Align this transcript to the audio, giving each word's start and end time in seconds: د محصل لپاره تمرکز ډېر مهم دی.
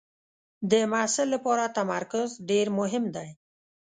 د 0.71 0.73
محصل 0.91 1.27
لپاره 1.35 1.73
تمرکز 1.77 2.29
ډېر 2.49 2.67
مهم 2.79 3.03
دی. 3.15 3.29